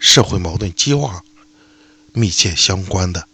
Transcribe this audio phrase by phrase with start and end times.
[0.00, 1.22] 社会矛盾激化
[2.12, 3.28] 密切相关的。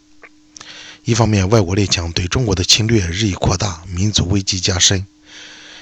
[1.04, 5.06] 一方面，外国列强对中国的侵略日益扩大，民族危机加深。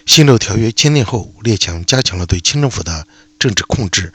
[0.04, 3.08] 辛丑条约签订后，列强加强了对清政府的
[3.38, 4.12] 政治控制，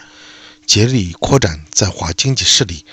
[0.68, 2.86] 竭力扩展在华经济势力。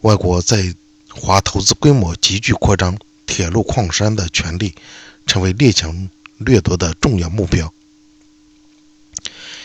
[0.00, 0.74] 外国在
[1.08, 4.74] 华投资规模急剧扩张，铁路、矿山的权利
[5.24, 7.72] 成为列强掠夺的重要目标。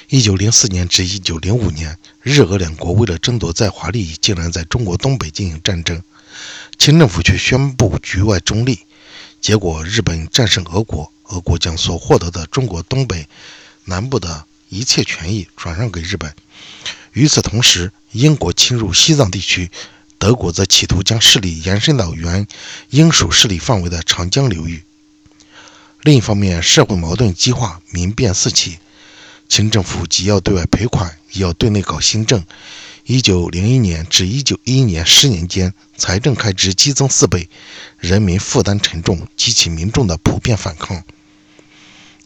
[0.09, 6.01] 一九零四年至一九零五年，日俄两国为了争夺在华利益，竟然在中国东北进行战争。
[6.77, 8.79] 清政府却宣布局外中立，
[9.41, 13.27] 结果日本战胜俄国，俄国将所获得的中国东北、
[13.83, 16.33] 南部的一切权益转让给日本。
[17.11, 19.69] 与此同时，英国侵入西藏地区，
[20.17, 22.47] 德国则企图将势力延伸到原
[22.91, 24.83] 英属势力范围的长江流域。
[26.03, 28.79] 另一方面，社会矛盾激化，民变四起，
[29.47, 32.43] 清政府既要对外赔款，也要对内搞新政。
[33.05, 37.49] 一九零一年至一九一一年十年间，财政开支激增四倍，
[37.99, 41.01] 人民负担沉重，激起民众的普遍反抗。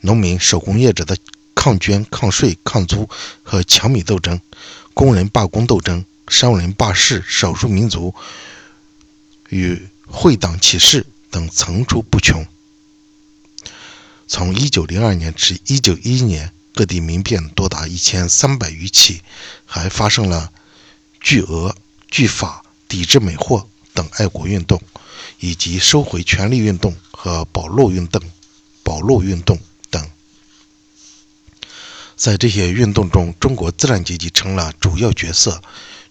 [0.01, 1.15] 农民、手工业者的
[1.53, 3.07] 抗捐、抗税、抗租
[3.43, 4.41] 和抢米斗争，
[4.95, 8.15] 工人罢工斗争，商人罢市，少数民族
[9.49, 12.43] 与会党起事等层出不穷。
[14.27, 19.21] 从一九零二年至一九一一年，各地民变多达一千三百余起，
[19.65, 20.51] 还发生了。
[21.23, 21.75] 拒俄、
[22.09, 24.81] 拒法、抵制美货等爱国运动，
[25.39, 28.19] 以及收回权力运动和保路运动、
[28.81, 29.59] 保路运动
[29.91, 30.09] 等，
[32.15, 35.61] 在这些运动中，中国资产阶级成了主要角色。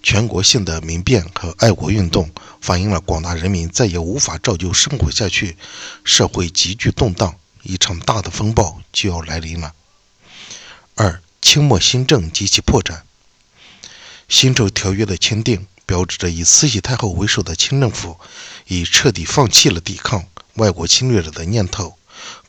[0.02, 2.30] 全国性的民变和爱国运动
[2.61, 5.56] 反映了广大人民再也无法照旧生活下去，
[6.05, 9.74] 社会急剧动荡，一场大的风暴就要来临了。
[11.02, 13.00] 二、清末新政及其破绽。
[14.28, 18.20] 辛丑条约的签订，标志着以慈禧太后为首的清政府
[18.66, 21.96] 已彻底放弃了抵抗外国侵略者的念头，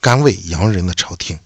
[0.02, 1.40] 甘为洋人的朝廷。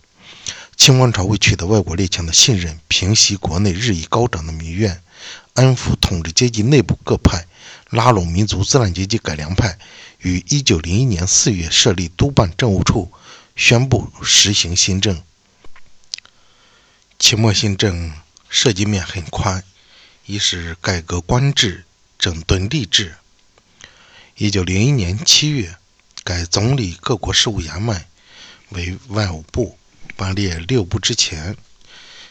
[0.76, 5.00] 清王朝为取得外国列强的信任，平息国内日益高涨的民怨，
[5.54, 7.46] 安抚统治阶级内部各派，
[7.92, 9.78] 拉拢民族资产阶级改良派，
[10.22, 13.12] 于1901年4月设立督办政务处，
[13.56, 15.22] 宣布实行新政。
[17.26, 18.14] 清末新政
[18.52, 19.64] 涉及面很宽。
[20.28, 21.84] 一是改革官制，
[22.20, 23.16] 整顿吏治。
[24.38, 25.76] 一九零一年七月，
[26.24, 28.06] 改总理各国事务衙门
[28.70, 29.80] 为万务部，
[30.16, 31.58] 班列六部之前，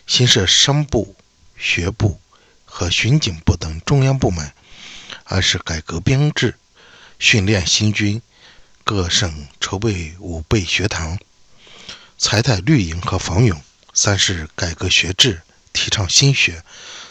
[0.06, 1.16] 新设商部、
[1.56, 2.20] 学部
[2.64, 4.52] 和巡警部等中央部门。
[5.24, 6.54] 二是改革编制，
[7.18, 8.22] 训练新军，
[8.84, 11.18] 各省筹备武备学堂，
[12.16, 13.60] 裁汰绿营和防勇。
[13.94, 16.64] 三是改革学制，提倡新学。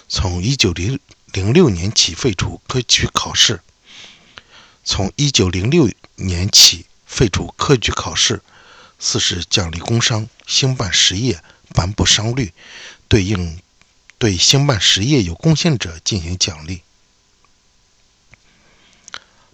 [0.09, 0.99] 从一九零
[1.31, 3.61] 零六年起废除科举考试。
[4.83, 8.41] 从一九零六年起废除科举考试。
[8.99, 11.41] 四是奖励工商兴办实业，
[11.73, 12.53] 颁布商律，
[13.09, 13.59] 对应
[14.17, 16.81] 对兴办实业有贡献者进行奖励。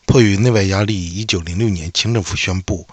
[0.05, 2.87] 迫于内外压力，一九零六年清政府宣布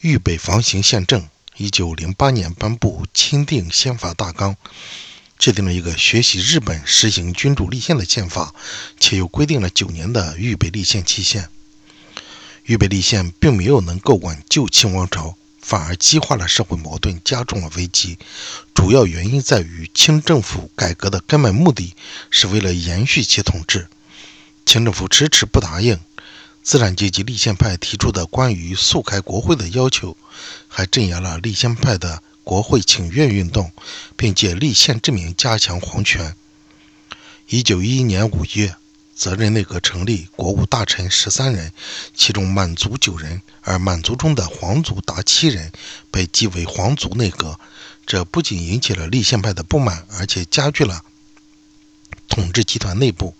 [0.00, 1.28] 预备防行宪政。
[1.56, 4.56] 一九零八年颁布钦定宪法大纲。
[5.36, 8.54] 制定了一个学习日本实行君主立宪的宪法，
[9.00, 11.48] 且又规定了九年的预备立宪期限。
[12.64, 18.16] 预备立宪并没有能够挽救清王朝，反而激化了社会矛盾，加重了危机。
[18.74, 21.94] 主要原因在于清政府改革的根本目的
[22.30, 23.88] 是为了延续其统治，
[24.64, 25.98] 清政府迟迟不答应。
[26.64, 30.16] 资产阶级立宪派提出的关于速开国会的要求，
[30.66, 32.22] 还镇压了立宪派的。
[32.42, 33.72] 国会请愿运动，
[34.16, 36.36] 并借立宪之名加强皇权。
[37.48, 38.76] 一九一一年五月，
[39.14, 41.72] 责任内阁成立，国务大臣十三人，
[42.14, 45.72] 其中满族九人，而满族中的皇族达七人，
[46.10, 47.58] 被记为皇族内阁。
[48.04, 51.02] 这不仅引起了立宪派的不满，而且加剧了
[52.28, 53.34] 统治集团内部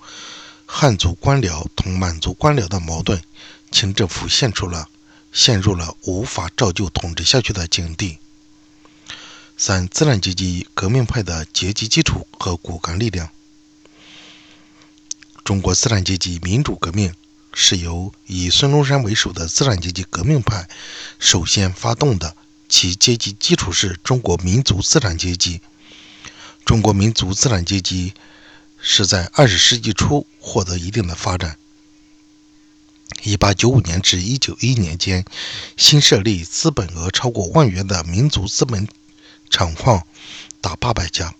[0.76, 3.22] 汉族官僚同满族官僚的矛盾。
[3.70, 4.88] 清政府陷出了
[5.32, 8.18] 陷入了无法照旧统治下去的境地。
[9.56, 13.30] 三、资产阶级革命派的阶级基础和骨干力量。
[15.44, 17.14] 中国资产阶级民主革命
[17.52, 20.68] 是由以孙中山为首的资产阶级革命派
[21.20, 22.36] 首先发动的，
[22.68, 25.60] 其阶级基础是中国民族资产阶级。
[26.64, 28.12] 中国民族资产阶级
[28.86, 31.56] 是在二十世纪初获得一定的发展。
[33.22, 35.24] 一八九五年至一九一年间，
[35.78, 38.86] 新设立资本额超过万元的民族资本。
[39.48, 40.04] 厂矿
[40.60, 41.34] 达八百家，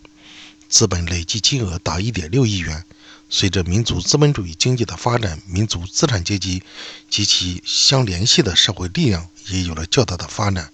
[0.68, 2.84] 资本累计金额达一点六亿元，
[3.28, 6.62] 随着民族资本主义经济的发展，民族资产阶级
[7.10, 10.70] 及其相联系的社会力量也有了较大的发展。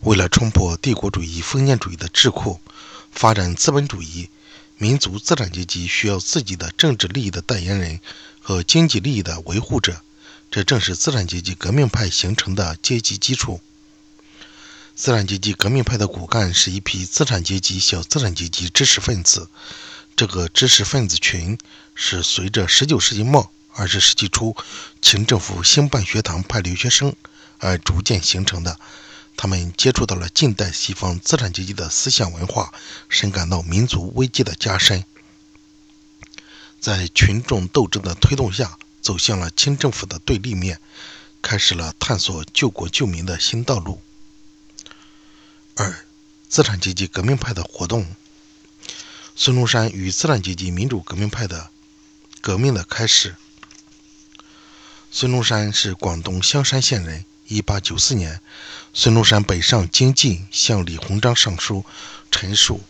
[0.00, 2.58] 为了冲破帝国主义、封建主义的桎梏，
[3.10, 4.30] 发展资本主义，
[4.78, 7.98] 民族资产阶级需要自己的政治利益的代言人
[8.40, 10.02] 和经济利益的维护者，
[10.50, 13.60] 这正是资产阶级革命派形成的阶级基础。
[14.94, 19.48] 资产阶级革命派的骨干是一批资产阶级、小资产阶级知识分子。
[20.14, 21.58] 这个知识分子群
[21.94, 24.54] 是随着19世纪末、20世纪初
[25.00, 27.14] 清政府兴办学堂、派留学生
[27.58, 28.78] 而逐渐形成的。
[29.36, 32.72] 他们接触到了近代西方资产阶级的思想文化，
[33.08, 35.04] 深感到民族危机的加深，
[36.80, 40.80] 在群众斗争的推动下，走向了清政府的对立面，
[41.42, 44.00] 开始了探索救国救民的新道路。
[45.74, 46.06] 二、
[46.48, 48.06] 资产阶级革命派的活动。
[49.34, 51.68] 孙中山与资产阶级民主革命派的
[52.40, 53.36] 革命的开始。
[55.10, 57.26] 孙中山是广东香山县人。
[57.48, 58.40] 一八九四年，
[58.98, 61.84] 孙中山北上京津，向李鸿章上书，
[62.30, 62.80] 陈述：“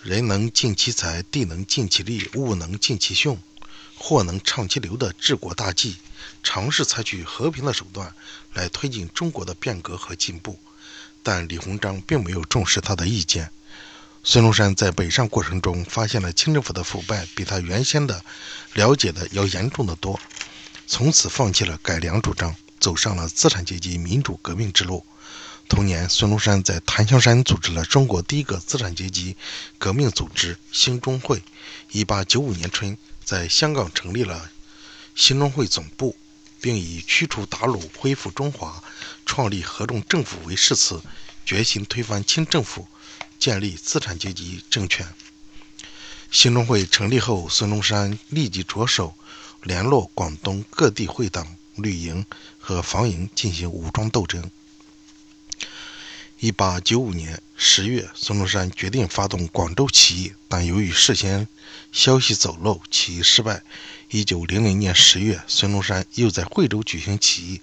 [0.00, 3.36] 人能尽其才，地能尽其力，物能尽其用，
[3.96, 5.96] 货能畅其流的治国大计，
[6.44, 8.14] 尝试采取和平的手段
[8.52, 10.56] 来推进中国的变革和进步。”
[11.24, 13.50] 但李鸿章并没有重视他的意见。
[14.22, 18.24] 孙中山在北上过程中发现了清政府的腐败比他原先的
[18.74, 20.20] 了解的要严重的多，
[20.86, 22.54] 从此放弃了改良主张。
[22.82, 25.06] 走上了资产阶级民主革命之路。
[25.68, 29.36] 同年，孙中山在檀香山组织了中国第一个资产阶级
[29.78, 31.40] 革命组织——兴中会。
[31.92, 34.50] 1895年春，在香港成立了
[35.14, 36.16] 兴中会总部，
[36.60, 38.82] 并以驱除鞑虏、恢复中华、
[39.24, 41.00] 创立合众政府为誓词，
[41.46, 42.88] 决心推翻清政府，
[43.38, 45.06] 建立资产阶级政权。
[46.32, 49.14] 兴中会成立后，孙中山立即着手
[49.62, 51.56] 联络广东各地会党。
[51.76, 52.24] 绿营
[52.58, 54.50] 和防营进行武装斗争。
[56.38, 61.46] 一八九五年十月，孙中山决定发动广州起义，但由于事先
[61.92, 63.62] 消息走漏，起义失败。
[64.10, 67.60] 一九零零年十月，孙中山又在惠州举行起义，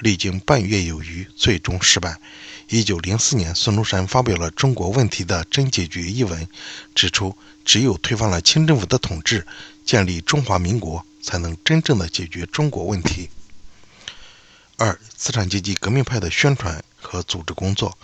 [0.00, 2.20] 历经半月有余，最终失败。
[2.68, 6.48] 一九零四年，孙中山发表了《中国问题的真解决》一文，
[6.96, 9.46] 指出只有推翻了清政府的统治，
[9.84, 13.30] 建立中华民国，才能真正的解决中国问题。
[14.78, 17.96] 二、资产阶级革命派的宣传和组织工作。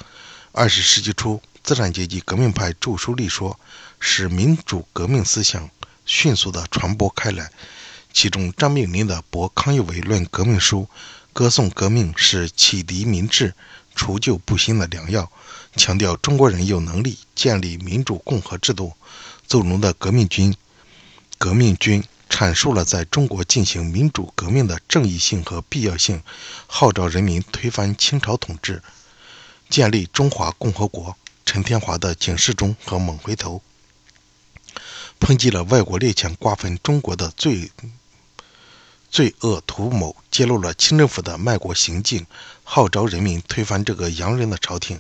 [0.53, 3.61] 二十世纪初，资产阶级革命派著书立说，
[4.01, 5.69] 使民主革命思想
[6.07, 7.51] 迅速地传播开来。
[8.15, 10.81] 其中，张炳麟的《博康有为论革命书》
[11.35, 13.55] 歌颂革命是启迪民智、
[13.95, 15.31] 除旧布新的良药，
[15.77, 18.95] 强调中国人有能力建立民主共和制度。
[19.47, 20.51] 邹容的《革命军》，
[21.37, 22.03] 革命军。
[22.33, 26.23] 阐述了在中国进行民主革命的正义性和必要性，
[26.67, 28.83] 号召人民推翻清朝统治，
[29.69, 31.15] 建立中华共和国。
[31.45, 33.61] 陈天华的《警示钟》和《猛回头》，
[35.21, 37.71] 抨击了外国列强瓜分中国的罪
[39.11, 42.27] 罪恶图谋，揭露了清政府的卖国行径，
[42.65, 44.99] 号召人民推翻这个洋人的朝廷。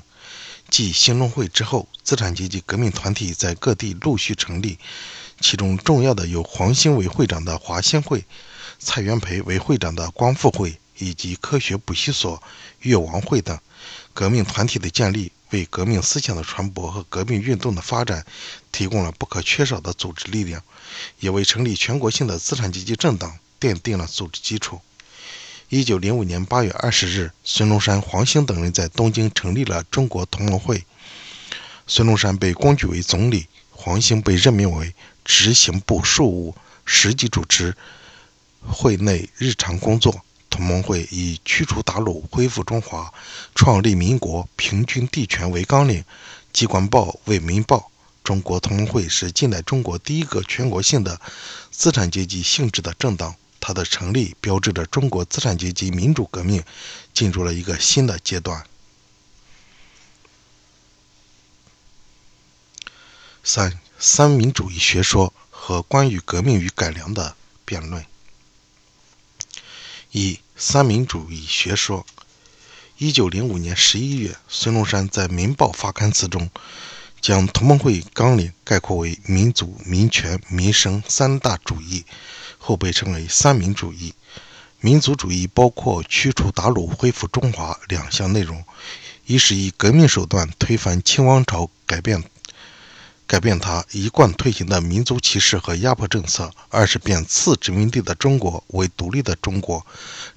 [0.69, 4.79] 继兴中会之后，资产阶级革命团体在各地陆续成立。
[5.43, 8.25] 其中重要的有黄兴为会长的华兴会，
[8.79, 12.41] 蔡元培为会长的光复会，以及科学补习所、
[12.81, 13.59] 越王会等。
[14.15, 18.25] 革命团体的建立，为革命思想的传播和革命运动的发展
[18.71, 20.63] 提供了不可缺少的组织力量，
[21.19, 24.81] 也为成立全国性的资产阶级政党奠定了组织基础。
[25.69, 30.85] 一九零五年八月二十日，孙中山、黄兴等人在东京成立了中国同盟会。
[31.87, 34.95] 孙中山被公举为总理，黄兴被任命为。
[35.25, 37.77] 执行部庶务，实际主持
[38.61, 40.25] 会内日常工作。
[40.51, 43.13] 同盟会以驱除鞑虏、恢复中华、
[43.55, 46.05] 创立民国、平均地权为纲领。
[46.53, 47.79] 机关报为《民报》。
[48.23, 51.21] 中国同盟会是近代中国第一个全国性的
[51.71, 53.35] 资产阶级性质的政党。
[53.59, 56.63] 它的成立标志着中国资产阶级民主革命
[57.15, 58.67] 进入了一个新的阶段。
[63.43, 63.82] 三。
[64.05, 68.05] 三民主义学说和关于革命与改良的辩论。
[70.11, 72.05] 一、三民主义学说。
[72.99, 76.51] 一九零五年十一月，孙中山在《民报》发刊词中，
[77.21, 82.05] 将同盟会纲领概括为民族、民权、民生三大主义，
[82.59, 84.13] 后被称为三民主义。
[84.81, 88.65] 民族主义包括驱除鞑虏、恢复中华两项内容，
[89.27, 92.25] 一是以革命手段推翻清王朝，改变。
[93.33, 99.87] 改变他一贯推行的民族歧视和压迫政策；二是变次殖民地的中国为独立的中国。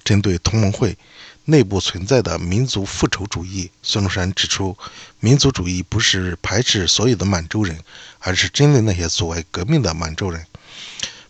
[0.02, 0.96] 针对同盟会
[1.44, 4.74] 内部存在的民族复仇主义，孙中山指出，
[5.20, 7.78] 民族主义不是排斥所有的满洲人，
[8.18, 10.46] 而是针对那些阻碍革命的满洲人。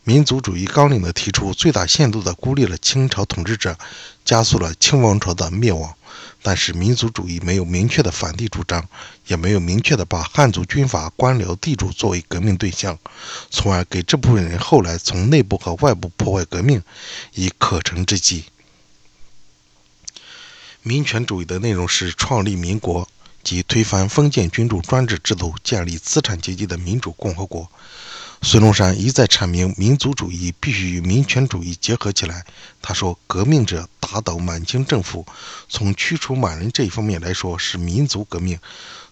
[0.08, 3.76] 民族主义纲领的提出，最大限度地孤立了清朝统治者，
[4.24, 5.92] 加速了清王朝的灭亡。
[6.40, 8.88] 但是，民族主义没有明确的反帝主张，
[9.26, 12.96] 也没有明确的把汉族军阀、官僚、地主作为革命对象，
[13.50, 16.80] 从而给这部分人后来从内部和外部破坏革命
[17.34, 18.44] 以可乘之机。
[20.82, 23.08] 民权主义的内容是创立民国，
[23.42, 27.68] 即推翻封建君主专制制度，建立资产阶级的民主共和国。
[28.42, 32.44] 孙中山一再阐明，民族主义必须与民权主义结合起来。
[32.80, 35.26] 他说：“革命者打倒满清政府，
[35.68, 38.56] 从驱除满人这一方面来说是民族革命；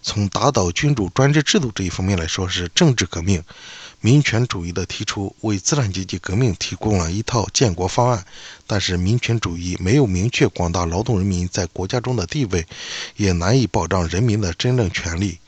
[0.01, 3.43] 从打倒君主专制制度这一方面来说是政治革命。”
[4.01, 8.23] 民权主义的提出为资产阶级革命提供了一套建国方案，
[8.67, 12.65] 但是民权主义没有明确广大劳动人民在国家中的地位，
[13.15, 15.39] 也难以保障人民的真正权利。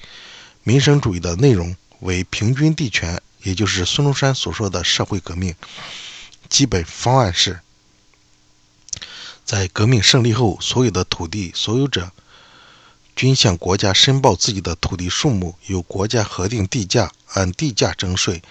[0.64, 3.22] 民生主义的内容为平均地权。
[3.48, 5.56] 也就是孙中山所说的社会革命，
[6.50, 7.62] 基本方案是：
[9.46, 12.12] 在革命胜利后，所有的土地所有者
[13.16, 18.44] 均向国家申报自己的土地数目，由国家核定地价，按地价征税。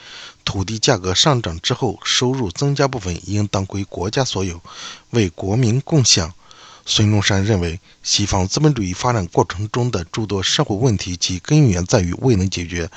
[0.47, 4.63] 土地价格上涨之后，收入增加部分应当归国家所有，
[5.11, 6.33] 为国民共享。
[6.89, 12.89] 孙中山认为，西方资本主义发展过程中的诸多社会问题，其根源在于未能解决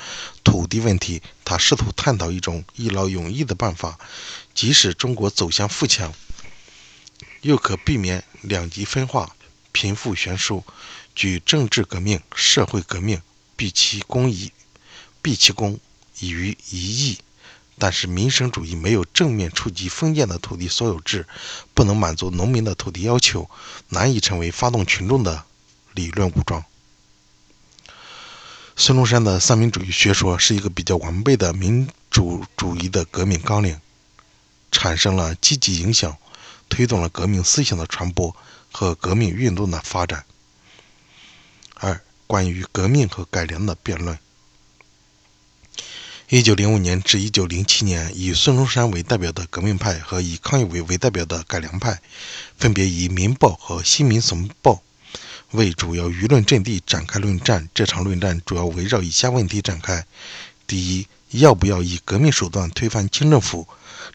[0.44, 1.20] 土地问题。
[1.44, 3.98] 他试图探讨一种一劳永逸的办法，
[4.54, 6.14] 即使中国走向富强，
[7.40, 9.34] 又可避免两极分化、
[9.72, 10.62] 贫富悬殊。
[11.16, 13.20] 举政治革命、社会革命，
[13.56, 14.52] 毕其功以
[15.20, 15.80] 毕其功
[16.20, 17.18] 以于一役。
[17.80, 21.26] 但是民生主义没有正面触及封建的土地所有制，
[21.72, 23.50] 不能满足农民的土地要求，
[23.88, 25.44] 难以成为发动群众的
[25.94, 26.62] 理论武装。
[28.76, 33.80] 孙中山的三民主义学说是一个比较完备的民主主义的革命纲领，
[34.70, 36.16] 产生了积极影响，
[36.68, 38.36] 推动了革命思想的传播
[38.70, 40.24] 和革命运动的发展。
[41.74, 44.18] 二、关于革命和改良的辩论。
[46.32, 52.00] 一九零五年至一九零七年，以孙中山为代表的革命派和以康有为为代表的改良派，
[52.56, 54.74] 分别以《民报》和《新民总报》
[55.50, 57.68] 为主要舆论阵地展开论战。
[57.74, 60.06] 这场论战主要围绕以下问题展开：
[60.68, 63.66] 第一，要不要以革命手段推翻清政府？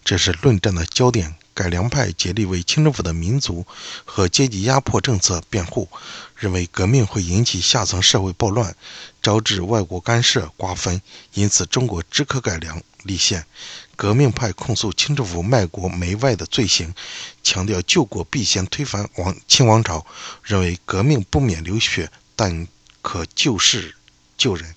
[0.06, 1.36] 这是论战的焦点。
[1.56, 3.66] 改良派竭力为清政府的民族
[4.04, 5.90] 和阶级压迫政策辩护，
[6.36, 8.76] 认为革命会引起下层社会暴乱，
[9.22, 11.02] 招致外国干涉瓜分，
[11.34, 13.48] 因此中国只可改良立宪。
[13.96, 16.94] 革命派控诉清政府卖国媚外的罪行，
[17.42, 20.06] 强调救国必先推翻王清王朝，
[20.44, 22.68] 认为革命不免流血，但
[23.02, 23.96] 可救世
[24.38, 24.76] 救人，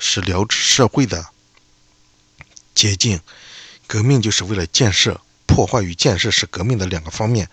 [0.00, 1.28] 是疗治社会的
[2.74, 3.20] 捷径。
[3.90, 7.50] 革命就是为了建设，破坏与建设是革命的两个方面。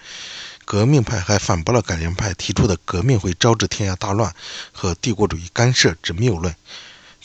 [0.66, 4.32] 革命派还反驳了改良派提出的革命会招致天下大乱
[4.72, 6.56] 和帝国主义干涉之谬论。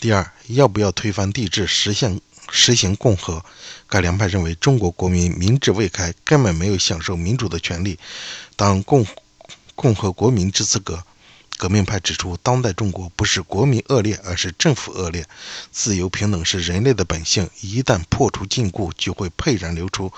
[0.00, 2.18] 第二，要不要推翻帝制，实现
[2.50, 3.44] 实行共和？
[3.86, 7.98] 改良派认为中国国民民智未开，根本没有享受民主的权利，
[8.56, 9.04] 当共
[9.74, 11.04] 共和国民之资格。
[11.62, 15.24] 革命派指出，当代中国不是国民恶劣，而是政府恶劣。
[15.70, 20.12] 自由平等是人类的本性，一旦破除禁锢，就会沛然流出。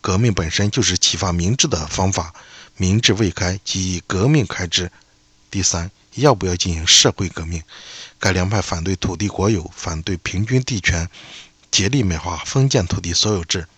[0.00, 2.34] 革命本身就是启发民智的方法，
[2.76, 4.90] 民智未开，即以革命开之。
[5.52, 7.62] 第三，要不要进行社会革命？
[8.18, 11.08] 改良派反对土地国有，反对平均地权，
[11.70, 13.68] 竭力美化封建土地所有制。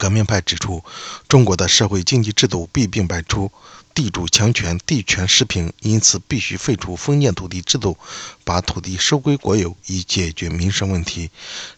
[0.00, 0.82] 革命派指出，
[1.28, 3.52] 中国的社会经济制度弊病百出。
[3.92, 7.98] 地主强权，地权失平，因此必须废除封建土地制度，
[8.44, 11.28] 把土地收归国有，以解决民生问题。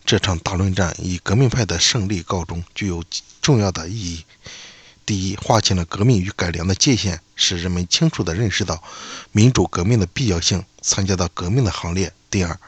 [0.05, 3.03] 这场大论战以革命派的胜利告终，具有
[3.41, 4.25] 重要的意义。
[5.05, 8.81] 第一，划清了革命与改良的界限，使人们清楚地认识到
[9.33, 12.13] 民主革命的必要性，参加到革命的行列。
[12.31, 12.61] 第二，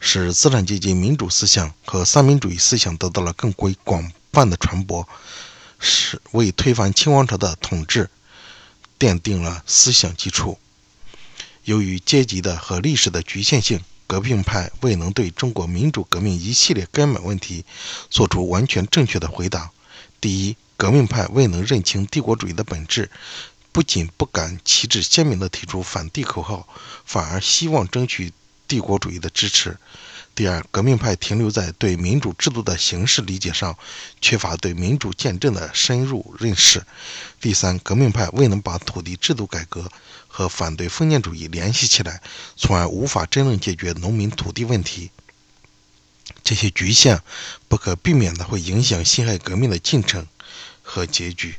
[0.00, 5.08] 使资产阶级民主思想和三民主义思想得到了更为广泛的传播，
[5.78, 8.10] 是为推翻清王朝的统治。
[8.96, 10.56] 奠定了思想基础。
[11.64, 17.64] 由于阶级的和历史的局限性，革命派未能对中国民主革命一系列根本问题
[18.08, 19.70] 做出完全正确的回答。
[20.20, 23.10] 第一，革命派未能认清帝国主义的本质，
[23.72, 26.66] 不仅不敢旗帜鲜明地提出反帝口号，
[27.04, 28.32] 反而希望争取
[28.68, 29.76] 帝国主义的支持。
[30.34, 33.78] 第二，革命派停留在对民主制度的形式理解上，
[34.20, 36.84] 缺乏对民主见证的深入认识。
[37.40, 39.88] 第三，革命派未能把土地制度改革
[40.26, 42.20] 和反对封建主义联系起来，
[42.56, 45.10] 从而无法真正解决农民土地问题。
[46.42, 47.22] 这些局限
[47.68, 50.26] 不可避免地会影响辛亥革命的进程
[50.82, 51.54] 和结局。